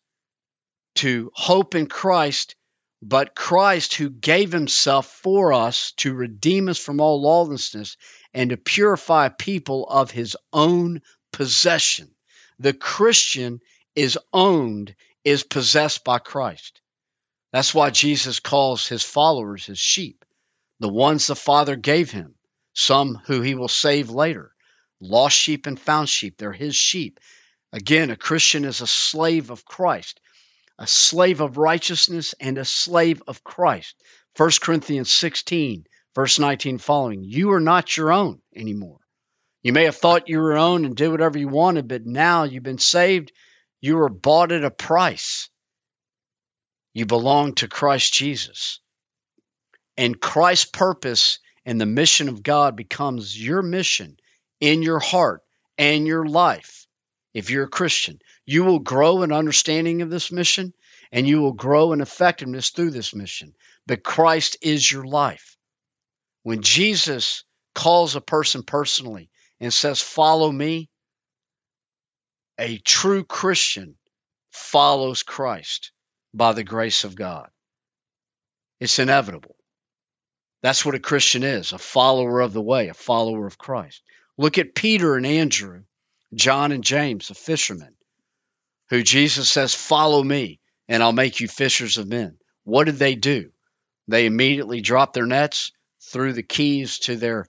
[0.96, 2.56] to hope in Christ,
[3.00, 7.96] but Christ, who gave himself for us to redeem us from all lawlessness
[8.34, 12.10] and to purify people of his own possession.
[12.58, 13.60] The Christian
[13.94, 16.80] is owned, is possessed by Christ.
[17.52, 20.24] That's why Jesus calls his followers his sheep,
[20.80, 22.34] the ones the Father gave him,
[22.74, 24.52] some who he will save later.
[25.00, 27.20] Lost sheep and found sheep, they're his sheep.
[27.72, 30.20] Again, a Christian is a slave of Christ,
[30.78, 33.94] a slave of righteousness, and a slave of Christ.
[34.36, 35.86] 1 Corinthians 16,
[36.18, 37.22] verse 19 following.
[37.22, 38.98] You are not your own anymore.
[39.62, 42.64] You may have thought you were own and did whatever you wanted, but now you've
[42.64, 43.30] been saved.
[43.80, 45.48] You were bought at a price.
[46.92, 48.80] You belong to Christ Jesus.
[49.96, 54.16] And Christ's purpose and the mission of God becomes your mission
[54.58, 55.42] in your heart
[55.76, 56.88] and your life.
[57.32, 60.74] If you're a Christian, you will grow in understanding of this mission
[61.12, 63.54] and you will grow in effectiveness through this mission.
[63.86, 65.54] But Christ is your life.
[66.48, 69.28] When Jesus calls a person personally
[69.60, 70.88] and says, Follow me,
[72.58, 73.96] a true Christian
[74.50, 75.92] follows Christ
[76.32, 77.50] by the grace of God.
[78.80, 79.56] It's inevitable.
[80.62, 84.02] That's what a Christian is a follower of the way, a follower of Christ.
[84.38, 85.82] Look at Peter and Andrew,
[86.32, 87.94] John and James, the fishermen,
[88.88, 92.38] who Jesus says, Follow me, and I'll make you fishers of men.
[92.64, 93.50] What did they do?
[94.06, 95.72] They immediately dropped their nets,
[96.12, 97.46] threw the keys to their,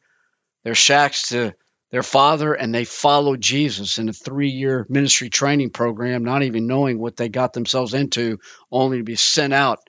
[0.63, 1.54] their shacks to
[1.91, 6.67] their father, and they followed Jesus in a three year ministry training program, not even
[6.67, 8.39] knowing what they got themselves into,
[8.72, 9.80] only to be sent out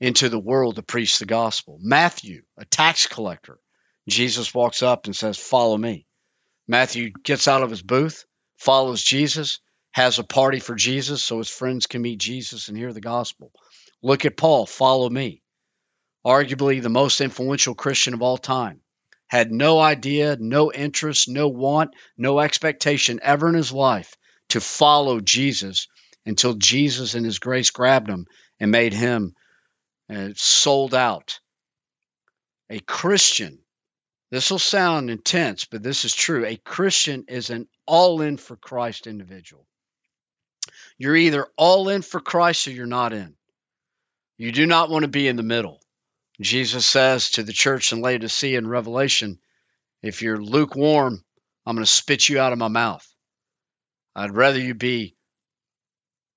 [0.00, 1.78] into the world to preach the gospel.
[1.80, 3.58] Matthew, a tax collector,
[4.08, 6.06] Jesus walks up and says, Follow me.
[6.68, 8.24] Matthew gets out of his booth,
[8.56, 9.60] follows Jesus,
[9.92, 13.50] has a party for Jesus so his friends can meet Jesus and hear the gospel.
[14.02, 15.42] Look at Paul, follow me.
[16.26, 18.80] Arguably the most influential Christian of all time.
[19.28, 24.16] Had no idea, no interest, no want, no expectation ever in his life
[24.50, 25.88] to follow Jesus
[26.24, 28.26] until Jesus in his grace grabbed him
[28.58, 29.34] and made him
[30.12, 31.38] uh, sold out.
[32.70, 33.60] A Christian
[34.30, 36.44] this will sound intense, but this is true.
[36.44, 39.66] A Christian is an all in for Christ individual.
[40.98, 43.36] You're either all in for Christ or you're not in.
[44.36, 45.80] You do not want to be in the middle.
[46.40, 49.38] Jesus says to the church in Laodicea in Revelation,
[50.02, 51.24] if you're lukewarm,
[51.64, 53.06] I'm going to spit you out of my mouth.
[54.14, 55.16] I'd rather you be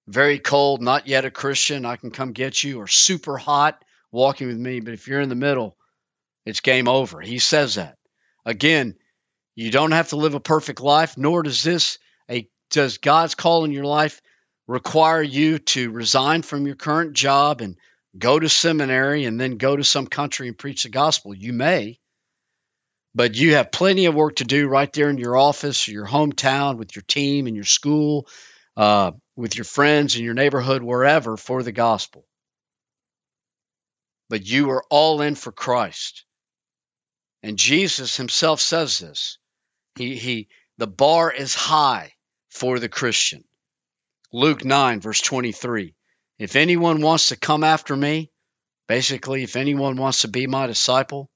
[0.08, 4.48] very cold, not yet a Christian, I can come get you, or super hot, walking
[4.48, 4.80] with me.
[4.80, 5.78] But if you're in the middle,
[6.46, 7.22] it's game over.
[7.22, 7.98] He says that.
[8.46, 8.96] Again,
[9.56, 13.66] you don't have to live a perfect life, nor does this a does God's call
[13.66, 14.22] in your life
[14.68, 17.76] require you to resign from your current job and
[18.18, 21.34] go to seminary and then go to some country and preach the gospel.
[21.34, 22.00] You may,
[23.16, 26.78] but you have plenty of work to do right there in your office, your hometown,
[26.78, 28.28] with your team and your school,
[28.78, 32.26] uh, with your friends in your neighborhood, wherever for the gospel.
[34.30, 36.24] But you are all in for Christ.
[37.42, 39.38] And Jesus himself says this.
[39.96, 42.14] He, he, the bar is high
[42.50, 43.44] for the Christian.
[44.32, 45.96] Luke 9, verse 23.
[46.40, 48.32] If anyone wants to come after me,
[48.88, 51.30] basically, if anyone wants to be my disciple,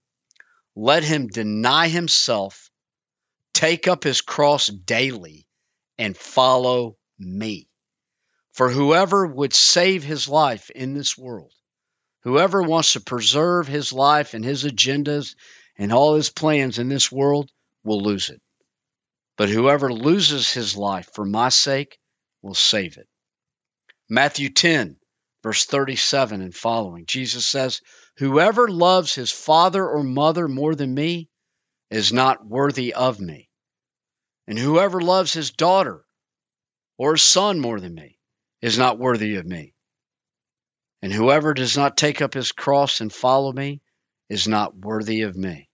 [0.76, 2.72] let him deny himself,
[3.54, 5.46] take up his cross daily,
[5.98, 7.70] and follow me.
[8.54, 11.54] For whoever would save his life in this world,
[12.22, 15.36] whoever wants to preserve his life and his agendas
[15.78, 17.52] and all his plans in this world
[17.84, 18.42] will lose it.
[19.36, 22.00] But whoever loses his life for my sake
[22.42, 23.10] will save it.
[24.10, 24.98] Matthew 10,
[25.42, 27.82] verse 37 and following, Jesus says,
[28.18, 31.30] Whoever loves his father or mother more than me
[31.90, 33.50] is not worthy of me.
[34.48, 36.06] And whoever loves his daughter
[36.98, 38.20] or his son more than me
[38.62, 39.74] is not worthy of me.
[41.02, 43.82] And whoever does not take up his cross and follow me
[44.30, 45.70] is not worthy of me.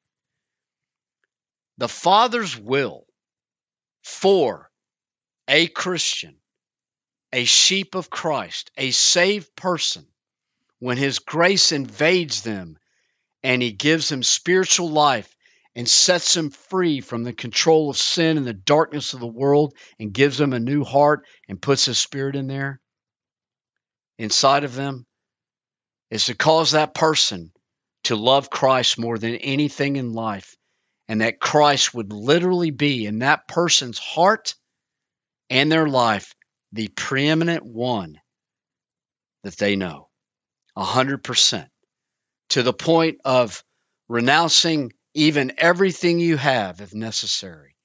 [1.77, 3.05] The Father's will
[4.03, 4.71] for
[5.47, 6.38] a Christian,
[7.31, 10.05] a sheep of Christ, a saved person,
[10.79, 12.77] when His grace invades them
[13.43, 15.33] and He gives them spiritual life
[15.75, 19.73] and sets them free from the control of sin and the darkness of the world
[19.99, 22.81] and gives them a new heart and puts His Spirit in there
[24.17, 25.05] inside of them,
[26.11, 27.51] is to cause that person
[28.03, 30.57] to love Christ more than anything in life,
[31.07, 34.55] and that Christ would literally be in that person's heart
[35.49, 36.35] and their life
[36.71, 38.19] the preeminent one
[39.43, 40.09] that they know.
[40.75, 41.69] A hundred percent.
[42.49, 43.63] To the point of
[44.07, 47.75] renouncing even everything you have if necessary.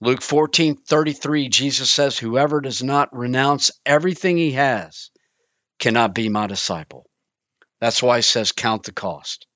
[0.00, 5.10] Luke 14 33, Jesus says, Whoever does not renounce everything he has
[5.78, 7.06] cannot be my disciple.
[7.80, 9.46] That's why he says, Count the cost.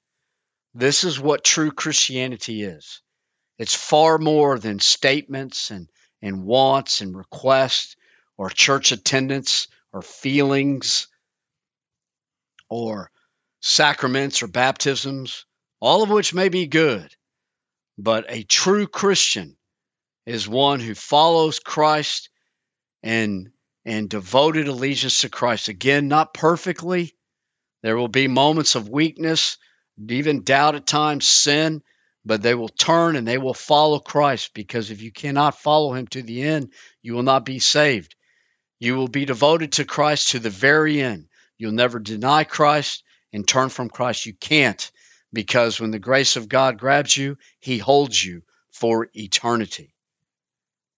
[0.75, 3.03] This is what true Christianity is.
[3.59, 5.89] It's far more than statements and,
[6.21, 7.95] and wants and requests
[8.37, 11.09] or church attendance or feelings
[12.69, 13.11] or
[13.61, 15.45] sacraments or baptisms,
[15.81, 17.15] all of which may be good.
[17.99, 19.57] But a true Christian
[20.27, 22.31] is one who follows Christ
[23.03, 23.51] and
[23.85, 25.69] and devoted allegiance to Christ.
[25.69, 27.15] Again, not perfectly.
[27.83, 29.59] There will be moments of weakness,
[30.09, 31.83] even doubt at times, sin,
[32.25, 36.07] but they will turn and they will follow Christ because if you cannot follow him
[36.09, 36.73] to the end,
[37.03, 38.15] you will not be saved.
[38.83, 41.29] You will be devoted to Christ to the very end.
[41.57, 44.27] You'll never deny Christ and turn from Christ.
[44.27, 44.91] You can't
[45.33, 49.95] because when the grace of God grabs you, he holds you for eternity.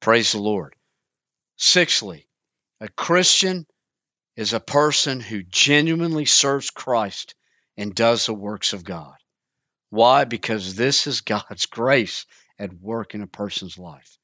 [0.01, 0.75] Praise the Lord.
[1.59, 2.27] Sixthly,
[2.81, 3.67] a Christian
[4.35, 7.35] is a person who genuinely serves Christ
[7.77, 9.17] and does the works of God.
[9.91, 10.25] Why?
[10.25, 12.25] Because this is God's grace
[12.59, 14.17] at work in a person's life.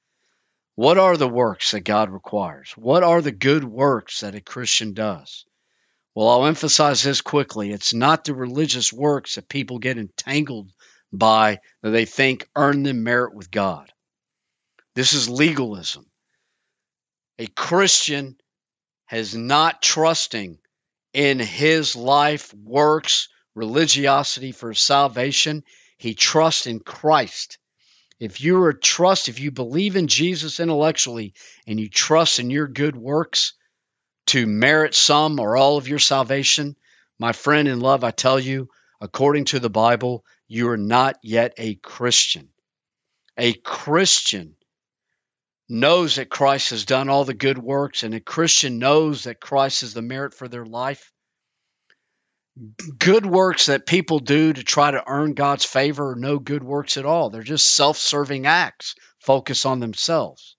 [0.80, 2.72] What are the works that God requires?
[2.74, 5.44] What are the good works that a Christian does?
[6.14, 7.70] Well, I'll emphasize this quickly.
[7.70, 10.72] It's not the religious works that people get entangled
[11.12, 13.92] by that they think earn them merit with God.
[14.94, 16.06] This is legalism.
[17.38, 18.38] A Christian
[19.04, 20.60] has not trusting
[21.12, 25.62] in his life, works, religiosity for salvation.
[25.98, 27.58] He trusts in Christ.
[28.20, 31.32] If you are trust, if you believe in Jesus intellectually
[31.66, 33.54] and you trust in your good works
[34.26, 36.76] to merit some or all of your salvation,
[37.18, 38.68] my friend in love, I tell you,
[39.00, 42.50] according to the Bible, you are not yet a Christian.
[43.38, 44.56] A Christian
[45.66, 49.82] knows that Christ has done all the good works and a Christian knows that Christ
[49.82, 51.10] is the merit for their life,
[52.98, 56.96] good works that people do to try to earn God's favor are no good works
[56.96, 57.30] at all.
[57.30, 60.56] They're just self serving acts, focus on themselves.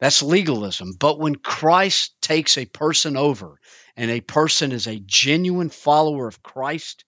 [0.00, 0.92] That's legalism.
[0.98, 3.58] But when Christ takes a person over
[3.96, 7.04] and a person is a genuine follower of Christ,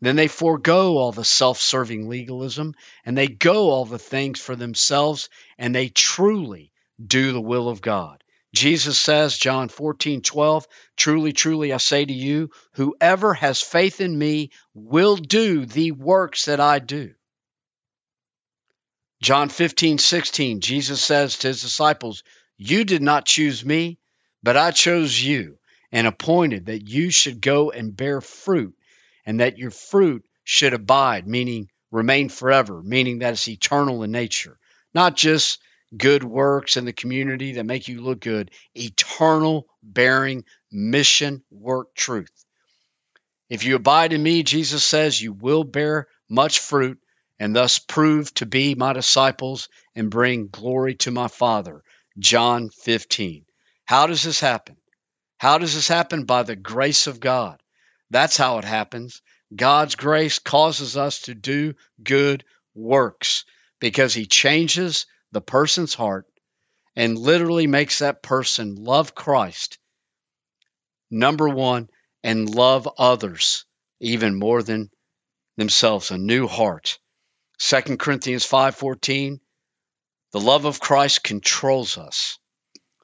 [0.00, 2.74] then they forego all the self serving legalism
[3.04, 6.72] and they go all the things for themselves and they truly
[7.04, 8.22] do the will of God.
[8.54, 14.16] Jesus says, John 14, 12, truly, truly, I say to you, whoever has faith in
[14.16, 17.14] me will do the works that I do.
[19.20, 22.22] John 15, 16, Jesus says to his disciples,
[22.56, 23.98] You did not choose me,
[24.42, 25.58] but I chose you
[25.90, 28.74] and appointed that you should go and bear fruit
[29.26, 34.58] and that your fruit should abide, meaning remain forever, meaning that it's eternal in nature.
[34.94, 35.60] Not just
[35.96, 42.44] good works in the community that make you look good, eternal, bearing, mission, work, truth.
[43.48, 46.98] If you abide in me, Jesus says, you will bear much fruit
[47.38, 51.82] and thus prove to be my disciples and bring glory to my Father.
[52.18, 53.44] John 15.
[53.84, 54.76] How does this happen?
[55.38, 56.24] How does this happen?
[56.24, 57.62] By the grace of God.
[58.10, 59.22] That's how it happens.
[59.54, 63.44] God's grace causes us to do good works
[63.80, 66.26] because He changes the person's heart
[66.96, 69.78] and literally makes that person love Christ,
[71.10, 71.88] number one,
[72.22, 73.64] and love others
[74.00, 74.90] even more than
[75.56, 76.98] themselves, a new heart.
[77.58, 79.40] 2 Corinthians 5:14
[80.32, 82.38] The love of Christ controls us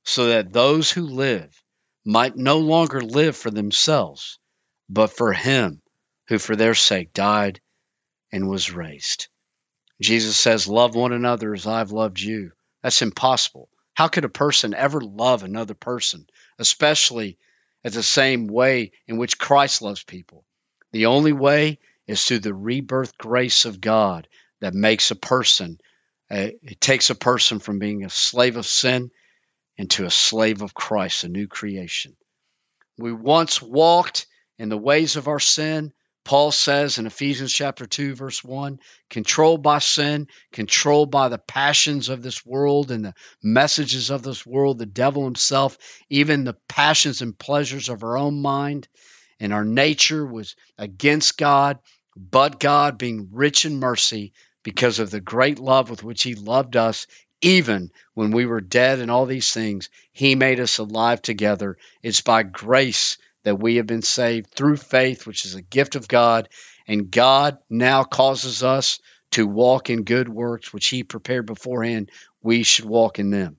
[0.04, 1.62] so that those who live
[2.04, 4.38] might no longer live for themselves
[4.88, 5.82] but for him
[6.28, 7.60] who for their sake died
[8.32, 9.28] and was raised.
[10.04, 12.52] Jesus says, Love one another as I've loved you.
[12.82, 13.68] That's impossible.
[13.94, 16.26] How could a person ever love another person,
[16.58, 17.38] especially
[17.84, 20.44] at the same way in which Christ loves people?
[20.92, 24.28] The only way is through the rebirth grace of God
[24.60, 25.78] that makes a person,
[26.30, 29.10] uh, it takes a person from being a slave of sin
[29.76, 32.16] into a slave of Christ, a new creation.
[32.98, 34.26] We once walked
[34.58, 35.92] in the ways of our sin.
[36.24, 42.08] Paul says in Ephesians chapter 2 verse 1, controlled by sin, controlled by the passions
[42.08, 45.76] of this world and the messages of this world, the devil himself,
[46.08, 48.88] even the passions and pleasures of our own mind
[49.38, 51.78] and our nature was against God,
[52.16, 56.76] but God being rich in mercy because of the great love with which he loved
[56.76, 57.06] us
[57.44, 61.76] even when we were dead and all these things, he made us alive together.
[62.02, 66.08] It's by grace that we have been saved through faith, which is a gift of
[66.08, 66.48] God,
[66.86, 68.98] and God now causes us
[69.32, 72.10] to walk in good works which He prepared beforehand.
[72.42, 73.56] We should walk in them.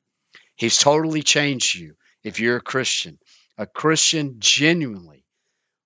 [0.55, 3.19] He's totally changed you if you're a Christian.
[3.57, 5.25] A Christian genuinely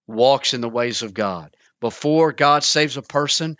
[0.07, 1.55] walks in the ways of God.
[1.81, 3.57] Before God saves a person,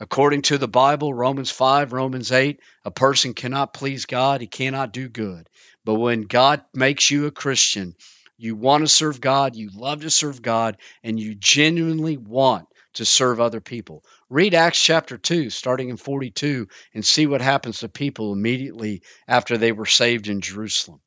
[0.00, 4.92] according to the Bible, Romans 5, Romans 8, a person cannot please God, he cannot
[4.92, 5.48] do good.
[5.84, 7.94] But when God makes you a Christian,
[8.40, 13.04] you want to serve God, you love to serve God, and you genuinely want to
[13.04, 14.02] serve other people.
[14.30, 19.58] Read Acts chapter 2, starting in 42, and see what happens to people immediately after
[19.58, 21.00] they were saved in Jerusalem.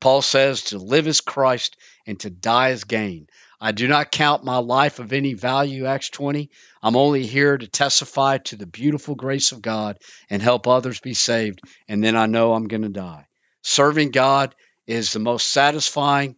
[0.00, 1.76] Paul says to live as Christ
[2.08, 3.28] and to die as gain.
[3.60, 6.50] I do not count my life of any value, Acts 20.
[6.82, 11.14] I'm only here to testify to the beautiful grace of God and help others be
[11.14, 13.26] saved, and then I know I'm going to die.
[13.62, 14.56] Serving God
[14.88, 16.34] is the most satisfying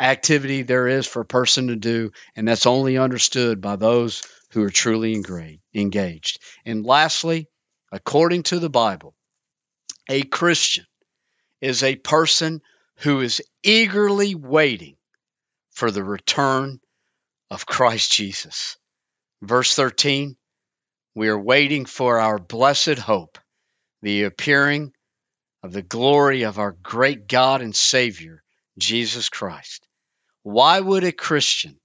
[0.00, 4.22] activity there is for a person to do, and that's only understood by those
[4.52, 5.22] who are truly
[5.74, 6.40] engaged.
[6.64, 7.48] And lastly,
[7.92, 9.14] according to the Bible,
[10.08, 10.86] a Christian
[11.60, 12.62] is a person
[12.96, 14.96] who is eagerly waiting
[15.70, 16.80] for the return
[17.50, 18.76] of Christ Jesus.
[19.42, 20.36] Verse 13,
[21.14, 23.38] we are waiting for our blessed hope,
[24.02, 24.92] the appearing
[25.62, 28.42] of the glory of our great God and Savior,
[28.78, 29.86] Jesus Christ.
[30.42, 31.78] Why would a Christian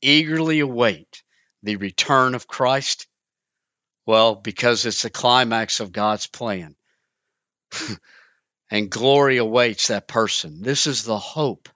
[0.00, 1.22] eagerly await
[1.62, 3.06] the return of Christ?
[4.06, 6.74] Well, because it's the climax of God's plan.
[8.70, 10.62] and glory awaits that person.
[10.62, 11.68] This is the hope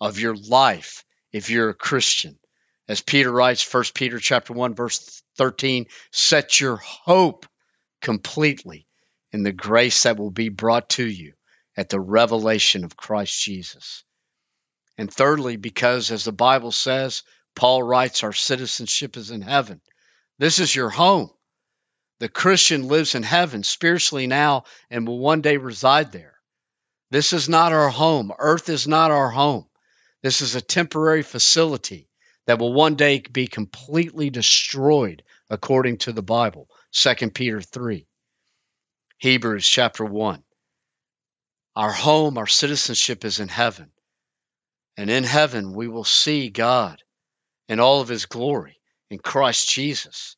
[0.00, 2.38] of your life if you're a Christian.
[2.86, 7.46] As Peter writes, 1 Peter chapter 1 verse 13, set your hope
[8.00, 8.86] completely
[9.32, 11.32] in the grace that will be brought to you
[11.76, 14.04] at the revelation of Christ Jesus.
[14.96, 17.22] And thirdly, because as the Bible says,
[17.54, 19.80] Paul writes, our citizenship is in heaven.
[20.38, 21.30] This is your home.
[22.20, 26.34] The Christian lives in heaven spiritually now and will one day reside there.
[27.10, 28.32] This is not our home.
[28.38, 29.66] Earth is not our home.
[30.22, 32.08] This is a temporary facility
[32.46, 36.68] that will one day be completely destroyed according to the Bible.
[36.92, 38.06] 2 Peter 3.
[39.18, 40.42] Hebrews chapter 1.
[41.76, 43.90] Our home, our citizenship is in heaven.
[44.96, 47.02] And in heaven we will see God
[47.68, 48.78] in all of his glory
[49.10, 50.36] in Christ Jesus,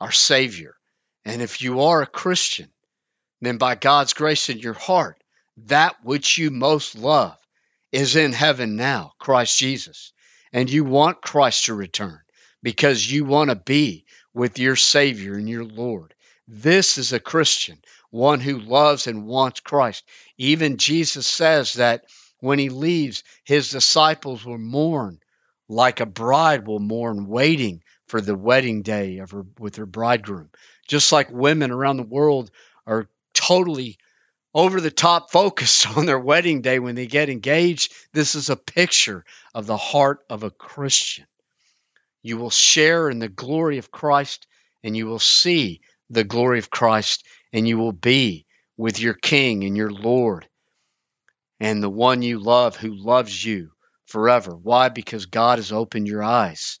[0.00, 0.76] our Savior.
[1.24, 2.70] And if you are a Christian,
[3.40, 5.22] then by God's grace in your heart,
[5.66, 7.36] that which you most love
[7.92, 10.12] is in heaven now, Christ Jesus.
[10.52, 12.20] And you want Christ to return
[12.62, 16.14] because you want to be with your Savior and your Lord.
[16.46, 17.80] This is a Christian,
[18.10, 20.04] one who loves and wants Christ.
[20.36, 22.04] Even Jesus says that
[22.40, 25.20] when he leaves, his disciples will mourn
[25.70, 30.50] like a bride will mourn, waiting for the wedding day of her with her bridegroom.
[30.88, 32.50] Just like women around the world
[32.86, 33.96] are totally
[34.52, 38.56] over the top focused on their wedding day when they get engaged, this is a
[38.56, 39.24] picture
[39.54, 41.26] of the heart of a Christian.
[42.20, 44.48] You will share in the glory of Christ
[44.82, 48.44] and you will see the glory of Christ and you will be
[48.76, 50.48] with your King and your Lord
[51.60, 53.70] and the one you love who loves you
[54.06, 54.56] forever.
[54.56, 54.88] Why?
[54.88, 56.80] Because God has opened your eyes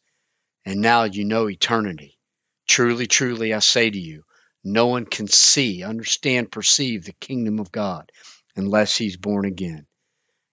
[0.64, 2.18] and now you know eternity.
[2.66, 4.24] Truly, truly, I say to you,
[4.64, 8.10] no one can see, understand, perceive the kingdom of God
[8.56, 9.86] unless he's born again.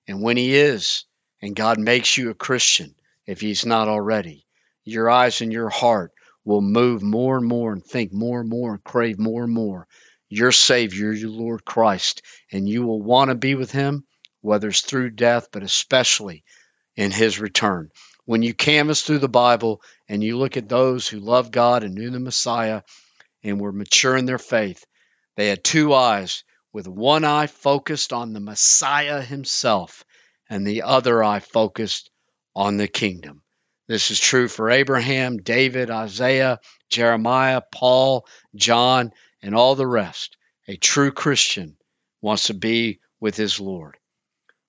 [0.07, 1.05] And when he is,
[1.41, 4.45] and God makes you a Christian, if he's not already,
[4.85, 6.13] your eyes and your heart
[6.45, 9.87] will move more and more and think more and more and crave more and more
[10.29, 12.21] your Savior, your Lord Christ,
[12.51, 14.06] and you will want to be with him
[14.41, 16.43] whether it's through death, but especially
[16.95, 17.89] in his return.
[18.25, 21.95] When you canvass through the Bible and you look at those who loved God and
[21.95, 22.81] knew the Messiah
[23.43, 24.85] and were mature in their faith,
[25.35, 30.03] they had two eyes, with one eye focused on the Messiah himself
[30.49, 32.11] and the other eye focused
[32.55, 33.41] on the kingdom.
[33.87, 36.59] This is true for Abraham, David, Isaiah,
[36.89, 40.37] Jeremiah, Paul, John, and all the rest.
[40.67, 41.77] A true Christian
[42.21, 43.97] wants to be with his Lord.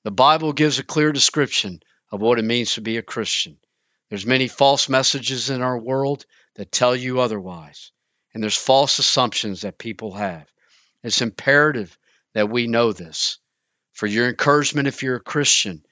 [0.04, 1.80] The Bible gives a clear description
[2.10, 3.58] of what it means to be a Christian.
[4.08, 6.24] There's many false messages in our world
[6.54, 7.92] that tell you otherwise,
[8.32, 10.46] and there's false assumptions that people have.
[11.02, 11.98] It's imperative
[12.34, 13.38] that we know this.
[13.92, 15.84] For your encouragement if you're a Christian,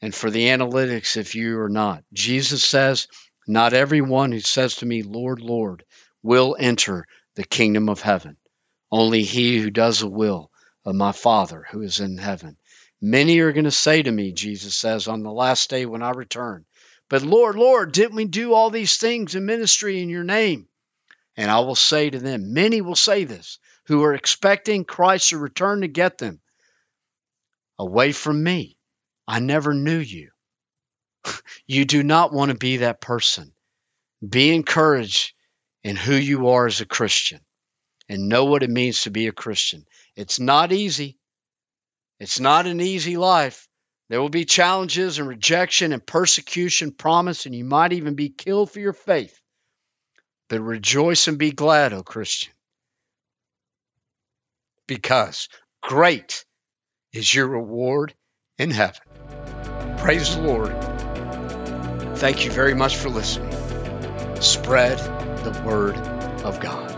[0.00, 2.04] and for the analytics if you are not.
[2.12, 3.06] Jesus says,
[3.46, 5.84] Not everyone who says to me, Lord, Lord,
[6.22, 8.36] will enter the kingdom of heaven.
[8.90, 10.50] Only he who does the will
[10.84, 12.56] of my Father who is in heaven.
[13.00, 16.10] Many are going to say to me, Jesus says, on the last day when I
[16.10, 16.66] return,
[17.08, 20.68] But Lord, Lord, didn't we do all these things in ministry in your name?
[21.36, 25.38] And I will say to them, many will say this, who are expecting Christ to
[25.38, 26.40] return to get them.
[27.78, 28.76] Away from me,
[29.26, 30.30] I never knew you.
[31.66, 33.52] you do not want to be that person.
[34.26, 35.32] Be encouraged
[35.82, 37.40] in who you are as a Christian
[38.08, 39.86] and know what it means to be a Christian.
[40.16, 41.19] It's not easy.
[42.20, 43.66] It's not an easy life.
[44.10, 48.70] There will be challenges and rejection and persecution promised, and you might even be killed
[48.70, 49.40] for your faith.
[50.48, 52.52] But rejoice and be glad, O Christian,
[54.86, 55.48] because
[55.80, 56.44] great
[57.12, 58.14] is your reward
[58.58, 59.00] in heaven.
[59.98, 60.74] Praise the Lord.
[62.18, 63.52] Thank you very much for listening.
[64.42, 65.96] Spread the word
[66.44, 66.89] of God.